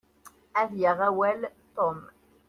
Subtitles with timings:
[0.61, 1.39] Ad yaɣ awal
[1.75, 1.99] Tom.